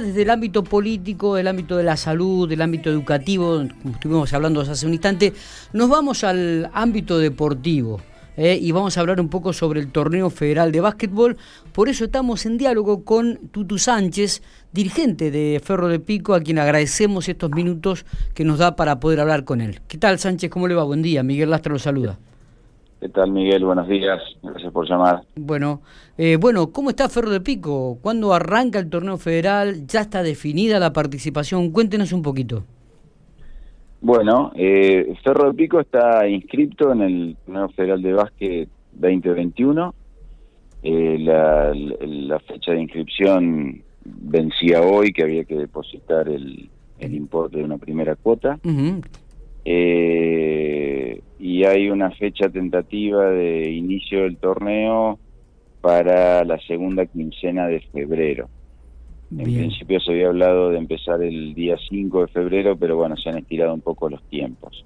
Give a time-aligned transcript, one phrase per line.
[0.00, 4.60] Desde el ámbito político, del ámbito de la salud, del ámbito educativo, como estuvimos hablando
[4.60, 5.32] hace un instante,
[5.72, 8.00] nos vamos al ámbito deportivo.
[8.36, 8.56] ¿eh?
[8.60, 11.36] y vamos a hablar un poco sobre el torneo federal de básquetbol.
[11.72, 14.42] Por eso estamos en diálogo con Tutu Sánchez,
[14.72, 19.18] dirigente de Ferro de Pico, a quien agradecemos estos minutos que nos da para poder
[19.18, 19.80] hablar con él.
[19.88, 20.50] ¿Qué tal Sánchez?
[20.50, 20.84] ¿Cómo le va?
[20.84, 21.24] Buen día.
[21.24, 22.18] Miguel Lastra lo saluda.
[23.00, 23.64] ¿Qué tal, Miguel?
[23.64, 24.20] Buenos días.
[24.42, 25.22] Gracias por llamar.
[25.36, 25.82] Bueno,
[26.16, 27.98] eh, bueno, ¿cómo está Ferro de Pico?
[28.02, 29.86] ¿Cuándo arranca el torneo federal?
[29.86, 31.70] ¿Ya está definida la participación?
[31.70, 32.64] Cuéntenos un poquito.
[34.00, 39.94] Bueno, eh, Ferro de Pico está inscrito en el torneo federal de básquet 2021.
[40.82, 46.68] Eh, la, fecha de inscripción vencía hoy, que había que depositar el,
[47.00, 48.58] importe de una primera cuota
[49.70, 55.18] y hay una fecha tentativa de inicio del torneo
[55.80, 58.48] para la segunda quincena de febrero.
[59.30, 63.28] En principio se había hablado de empezar el día 5 de febrero, pero bueno, se
[63.28, 64.84] han estirado un poco los tiempos.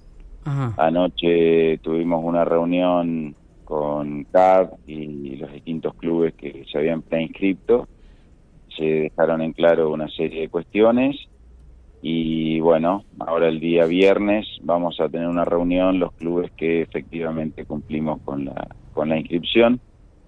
[0.77, 7.87] Anoche tuvimos una reunión con CAB y los distintos clubes que se habían preinscripto.
[8.75, 11.15] Se dejaron en claro una serie de cuestiones
[12.05, 17.63] y bueno, ahora el día viernes vamos a tener una reunión los clubes que efectivamente
[17.63, 19.79] cumplimos con la, con la inscripción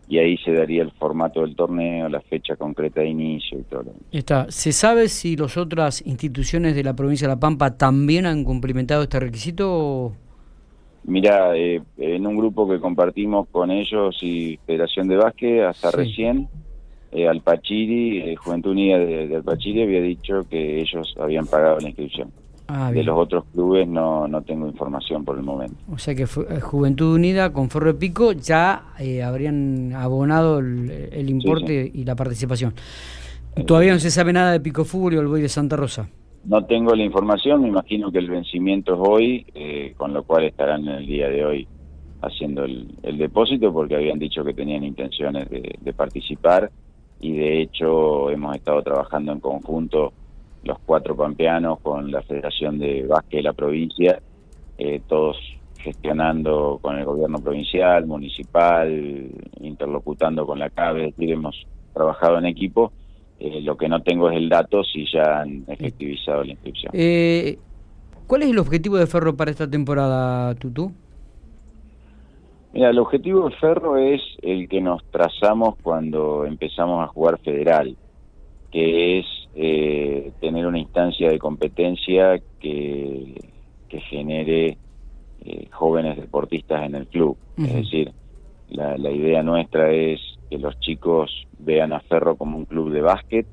[0.08, 3.92] y ahí se daría el formato del torneo, la fecha concreta de inicio y todo.
[4.10, 4.50] Está.
[4.52, 9.04] ¿Se sabe si las otras instituciones de la provincia de La Pampa también han cumplimentado
[9.04, 10.14] este requisito?
[11.04, 16.48] Mira, eh, en un grupo que compartimos con ellos y Federación de Básquet hasta recién
[17.16, 21.88] eh, Alpachiri, eh, Juventud Unida de, de, Alpachiri había dicho que ellos habían pagado la
[21.88, 22.32] inscripción.
[22.68, 25.76] Ah, de los otros clubes no, no tengo información por el momento.
[25.92, 31.92] O sea que eh, Juventud Unida con Forro Pico ya eh, habrían abonado el, importe
[31.94, 32.74] y la participación.
[33.68, 36.10] ¿Todavía no se sabe nada de Pico Fútbol y Olboy de Santa Rosa?
[36.44, 40.88] No tengo la información, me imagino que el vencimiento es hoy, con lo cual estarán
[40.88, 41.68] en el día de hoy
[42.22, 46.70] haciendo el, depósito porque habían dicho que tenían intenciones de participar
[47.26, 50.14] y de hecho hemos estado trabajando en conjunto
[50.64, 54.22] los cuatro pampeanos con la Federación de Básquet de la provincia,
[54.78, 55.36] eh, todos
[55.80, 59.28] gestionando con el gobierno provincial, municipal,
[59.60, 61.66] interlocutando con la CABE, hemos
[61.96, 62.92] trabajado en equipo.
[63.40, 66.92] Eh, lo que no tengo es el dato si ya han efectivizado la inscripción.
[66.94, 67.58] Eh,
[68.28, 70.92] ¿Cuál es el objetivo de Ferro para esta temporada, Tutú?
[72.76, 77.96] Mira, el objetivo del Ferro es el que nos trazamos cuando empezamos a jugar federal,
[78.70, 79.26] que es
[79.56, 83.34] eh, tener una instancia de competencia que,
[83.88, 84.78] que genere
[85.46, 87.38] eh, jóvenes deportistas en el club.
[87.58, 88.12] Es decir,
[88.68, 90.20] la, la idea nuestra es
[90.50, 93.48] que los chicos vean a Ferro como un club de básquet,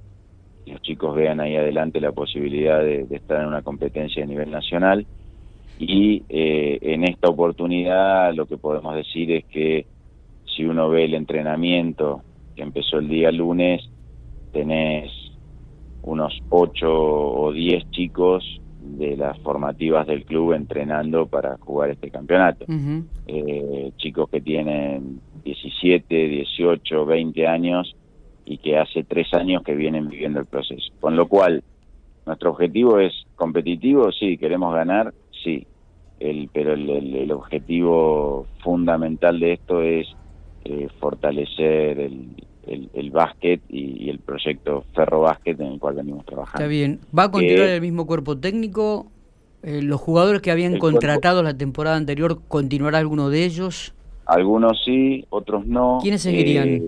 [0.66, 4.50] los chicos vean ahí adelante la posibilidad de, de estar en una competencia a nivel
[4.50, 5.06] nacional
[5.78, 9.86] y eh, en esta oportunidad lo que podemos decir es que
[10.54, 12.22] si uno ve el entrenamiento
[12.54, 13.82] que empezó el día lunes,
[14.52, 15.10] tenés
[16.02, 22.66] unos 8 o 10 chicos de las formativas del club entrenando para jugar este campeonato.
[23.26, 27.96] eh, chicos que tienen 17, 18, 20 años
[28.44, 30.92] y que hace tres años que vienen viviendo el proceso.
[31.00, 31.62] Con lo cual,
[32.26, 35.66] nuestro objetivo es competitivo, sí, queremos ganar, sí,
[36.20, 40.06] el, pero el, objetivo fundamental de esto es
[40.64, 42.36] eh, fortalecer el,
[42.66, 46.58] el, básquet y, el proyecto Ferro Básquet en el cual venimos trabajando.
[46.58, 47.00] Está bien.
[47.16, 49.10] ¿Va a continuar el mismo cuerpo técnico?
[49.62, 53.94] Eh, ¿Los jugadores que habían contratado la temporada anterior, continuará alguno de ellos?
[54.26, 55.98] Algunos sí, otros no.
[56.02, 56.86] ¿Quiénes seguirían?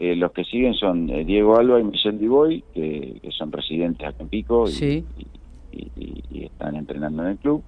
[0.00, 4.22] Eh, los que siguen son Diego Alba y Michel Diboy, que, que son residentes acá
[4.22, 5.04] en Pico y,
[6.38, 7.62] y, están entrenando en el club.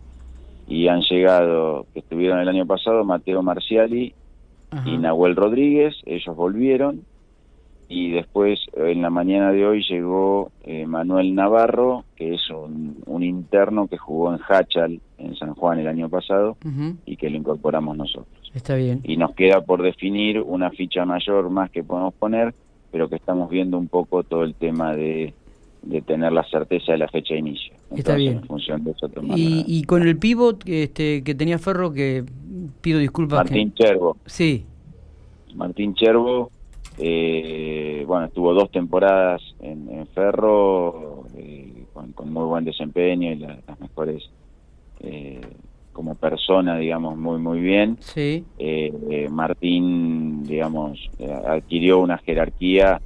[0.66, 4.14] Y han llegado, que estuvieron el año pasado, Mateo Marciali
[4.84, 7.04] y Nahuel Rodríguez, ellos volvieron,
[7.88, 13.88] y después en la mañana de hoy llegó eh, Manuel Navarro, que es un, interno
[13.88, 16.56] que jugó en Hachal, en San Juan el año pasado,
[17.05, 18.50] y que lo incorporamos nosotros.
[18.55, 19.00] Está bien.
[19.02, 22.55] Y nos queda por definir una ficha mayor más que podemos poner,
[22.93, 25.34] pero que estamos viendo un poco todo el tema de
[25.82, 27.73] de tener la certeza de la fecha de inicio.
[27.94, 28.38] Está bien.
[28.38, 32.25] En función de eso y, y, con el pivot este, que tenía Ferro, que
[32.81, 33.38] pido disculpas.
[33.38, 34.17] Martín Chervo.
[34.27, 34.65] Sí.
[35.55, 36.50] Martín Chervo,
[36.99, 44.31] eh, bueno, estuvo dos temporadas en, Ferro eh, con, muy buen desempeño y las mejores
[45.00, 45.41] eh,
[45.93, 47.97] como persona, digamos, muy, muy bien.
[48.00, 48.44] Sí.
[49.31, 51.11] Martín, digamos,
[51.47, 53.00] adquirió una jerarquía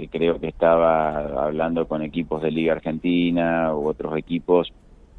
[0.00, 4.72] que creo que estaba hablando con equipos de Liga Argentina u otros equipos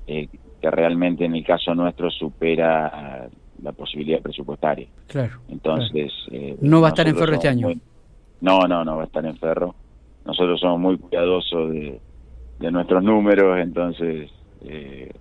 [0.08, 0.28] eh,
[0.60, 3.30] que realmente en el caso nuestro supera
[3.62, 4.88] la posibilidad presupuestaria.
[5.08, 5.40] Claro.
[5.50, 6.12] Entonces.
[6.32, 7.70] Eh, ¿No va a estar en Ferro este año?
[8.42, 9.76] no, no, no va a estar en Ferro.
[10.26, 12.00] Nosotros somos muy cuidadosos de,
[12.60, 14.30] de nuestros números, entonces
[14.64, 15.12] eh,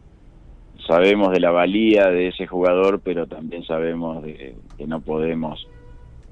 [0.87, 5.67] sabemos de la valía de ese jugador, pero también sabemos de que no podemos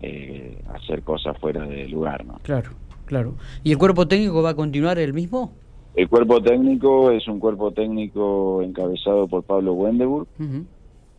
[0.01, 2.25] eh, hacer cosas fuera de lugar.
[2.25, 2.39] ¿no?
[2.43, 2.71] Claro,
[3.09, 3.35] claro.
[3.65, 5.53] ¿Y el cuerpo técnico va a continuar el mismo?
[5.97, 10.29] El cuerpo técnico es un cuerpo técnico encabezado por Pablo Wendeburg,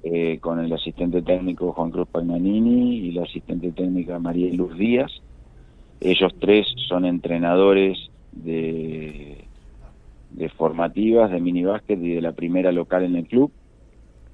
[0.04, 5.12] eh, con el asistente técnico Juan Cruz Pagnanini y la asistente técnica María Luz Díaz.
[6.00, 7.98] Ellos tres son entrenadores
[8.32, 9.44] de,
[10.30, 13.52] de formativas, de minibásquet y de la primera local en el club.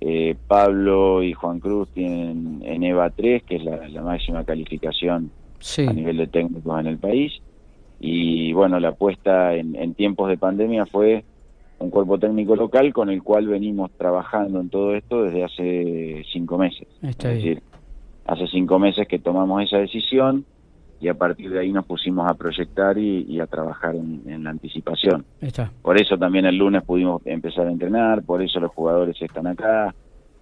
[0.01, 5.31] Eh, Pablo y Juan Cruz tienen en EVA 3, que es la, máxima calificación
[5.87, 7.33] a nivel de técnicos en el país.
[7.99, 11.23] Y bueno, la apuesta en, tiempos de pandemia fue
[11.79, 16.57] un cuerpo técnico local con el cual venimos trabajando en todo esto desde hace cinco
[16.57, 16.87] meses.
[17.01, 17.61] es decir,
[18.25, 20.45] hace cinco meses que tomamos esa decisión
[20.99, 25.25] y a partir de ahí nos pusimos a proyectar y, a trabajar en, la anticipación.
[25.81, 29.93] Por eso también el lunes pudimos empezar a entrenar, por eso los jugadores están acá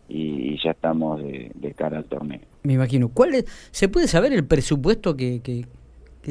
[0.10, 2.42] y, ya estamos de, cara al torneo.
[2.64, 3.10] Me imagino.
[3.10, 5.66] ¿Cuál es, ¿Se puede saber el presupuesto que, que,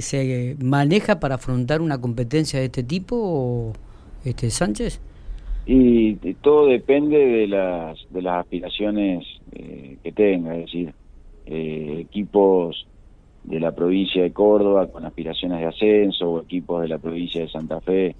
[0.00, 3.72] se maneja para afrontar una competencia de este tipo,
[4.24, 5.00] este Sánchez?
[5.66, 10.94] Y, todo depende de las, de las aspiraciones eh, que tenga, es decir,
[11.46, 12.86] eh, equipos
[13.44, 17.48] de la provincia de Córdoba con aspiraciones de ascenso o equipos de la provincia de
[17.48, 18.14] Santa Fe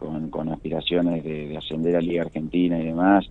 [0.00, 3.30] con, con aspiraciones de, ascender a Liga Argentina y demás,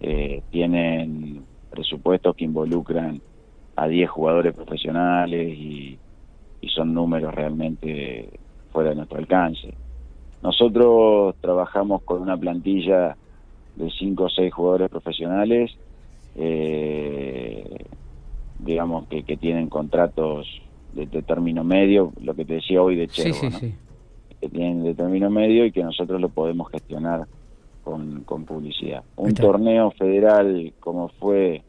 [0.00, 3.20] eh, tienen presupuestos que involucran
[3.76, 5.98] a 10 jugadores profesionales y,
[6.60, 8.30] y son números realmente
[8.72, 9.74] fuera de nuestro alcance.
[10.42, 13.16] Nosotros trabajamos con una plantilla
[13.74, 15.72] de 5 o 6 jugadores profesionales,
[16.36, 17.84] eh,
[18.60, 20.46] digamos que, que tienen contratos
[20.92, 23.50] de, término medio, lo que te decía hoy de Cherbo,
[24.44, 27.26] que tienen de término medio y que nosotros lo podemos gestionar
[27.82, 29.02] con, con publicidad.
[29.16, 31.62] Un torneo federal como fue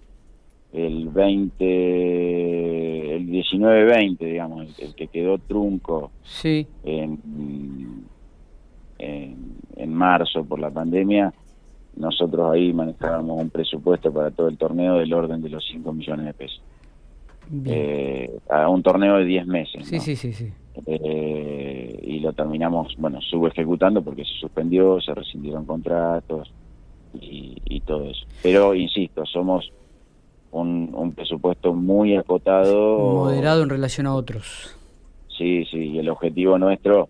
[0.73, 6.67] el 20, el 19-20, digamos, el, que quedó trunco sí.
[6.83, 7.17] en,
[8.97, 11.33] en, marzo por la pandemia,
[11.95, 16.25] nosotros ahí manejábamos un presupuesto para todo el torneo del orden de los 5 millones
[16.25, 16.61] de pesos
[17.65, 19.87] eh, a un torneo de 10 meses.
[19.87, 20.51] Sí, sí, sí, sí.
[20.85, 26.51] Eh, y lo terminamos, bueno, ejecutando porque se suspendió, se rescindieron contratos
[27.13, 28.25] y, todo eso.
[28.41, 29.71] Pero, insisto, somos
[30.51, 32.97] un, un, presupuesto muy acotado.
[32.97, 34.75] Moderado en relación a otros.
[35.37, 37.09] Sí, sí, y el objetivo nuestro,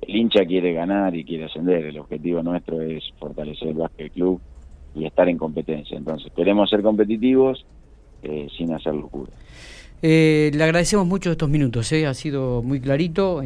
[0.00, 4.40] el hincha quiere ganar y quiere ascender, el objetivo nuestro es fortalecer el básquet club
[4.94, 5.98] y estar en competencia.
[5.98, 7.66] Entonces, queremos ser competitivos
[8.22, 9.32] eh, sin hacer locura.
[10.06, 13.42] Eh, le agradecemos mucho estos minutos, eh, ha sido muy clarito.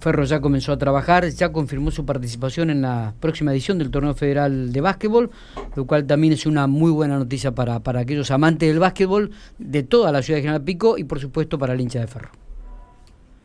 [0.00, 4.14] Ferro ya comenzó a trabajar, ya confirmó su participación en la próxima edición del Torneo
[4.14, 5.30] Federal de Básquetbol,
[5.74, 9.82] lo cual también es una muy buena noticia para, para aquellos amantes del básquetbol de
[9.82, 12.30] toda la ciudad de General Pico y por supuesto para el hincha de Ferro.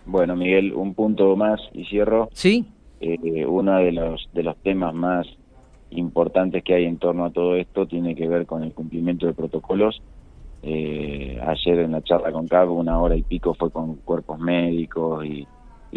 [0.06, 2.30] Bueno, Miguel, un punto más y cierro.
[2.34, 2.66] Sí.
[3.48, 5.26] uno de los, de los temas más
[5.90, 9.34] importantes que hay en torno a todo esto tiene que ver con el cumplimiento de
[9.34, 10.02] protocolos
[10.66, 15.26] eh, ayer en la charla con Cabo, una hora y pico fue con cuerpos médicos
[15.26, 15.46] y,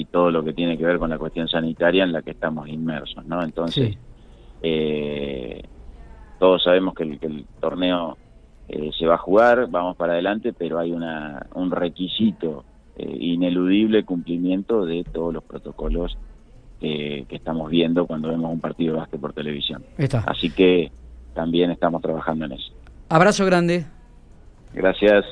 [0.05, 3.25] todo lo que tiene que ver con la cuestión sanitaria en la que estamos inmersos,
[3.27, 3.43] ¿no?
[3.43, 3.97] Entonces,
[4.63, 5.63] eh,
[6.39, 8.19] todos sabemos que el, torneo
[8.69, 12.65] eh, se va a jugar, vamos para adelante, pero hay una, un requisito
[12.99, 16.17] ineludible cumplimiento de todos los protocolos
[16.81, 19.85] que estamos viendo cuando vemos un partido de básquet por televisión.
[20.27, 20.91] Así que
[21.35, 22.73] también estamos trabajando en eso.
[23.09, 23.85] Abrazo grande.
[24.73, 25.25] Gracias.